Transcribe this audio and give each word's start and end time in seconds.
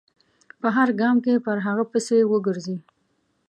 په 0.61 0.67
هر 0.75 0.89
ګام 1.01 1.15
کې 1.25 1.43
پر 1.45 1.57
هغه 1.67 1.83
پسې 1.91 2.17
و 2.29 2.33
ګرځي. 2.47 2.77